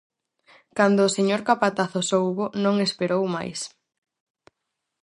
[0.77, 3.59] Cando o señor capataz o soubo, non esperou máis...